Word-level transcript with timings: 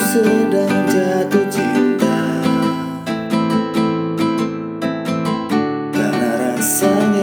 sedang 0.00 0.72
jatuh 0.88 1.46
cinta. 1.52 2.16
Karena 5.92 6.30
rasanya 6.56 7.13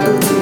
jatuh 0.00 0.20
cinta 0.20 0.39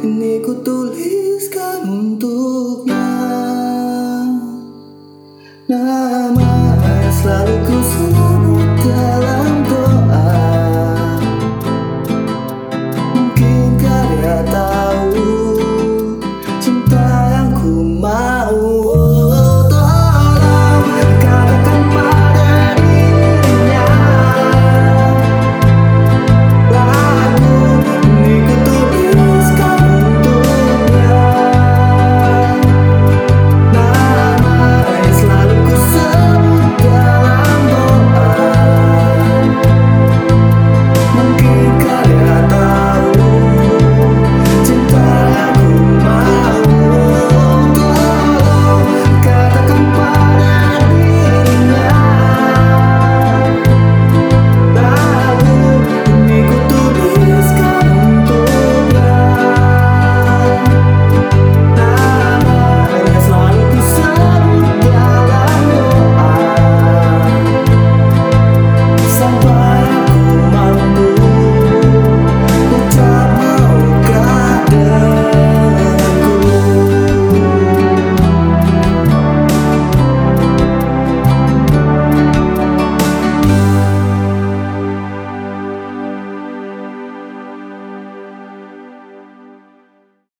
Ini 0.00 0.40
ku 0.40 0.56
tuliskan 0.64 1.84
untuknya. 1.84 3.04
Nah 5.68 5.99